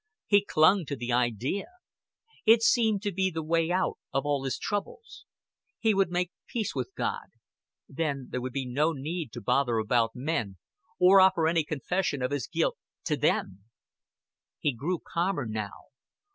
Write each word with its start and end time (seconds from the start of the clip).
He 0.25 0.43
clung 0.43 0.85
to 0.87 0.95
the 0.95 1.13
idea. 1.13 1.67
It 2.43 2.63
seemed 2.63 3.03
to 3.03 3.11
be 3.11 3.29
the 3.29 3.43
way 3.43 3.69
out 3.69 3.99
of 4.11 4.25
all 4.25 4.43
his 4.45 4.57
troubles. 4.57 5.25
He 5.77 5.93
would 5.93 6.09
make 6.09 6.31
peace 6.47 6.73
with 6.73 6.95
God 6.97 7.27
then 7.87 8.29
there 8.31 8.41
would 8.41 8.51
be 8.53 8.65
no 8.65 8.93
need 8.93 9.31
to 9.33 9.41
bother 9.41 9.77
about 9.77 10.15
men, 10.15 10.57
or 10.99 11.21
offer 11.21 11.47
any 11.47 11.63
confession 11.63 12.23
of 12.23 12.31
his 12.31 12.47
guilt 12.47 12.79
to 13.03 13.15
them. 13.15 13.65
He 14.57 14.73
grew 14.73 14.97
calmer 14.97 15.45
now. 15.45 15.81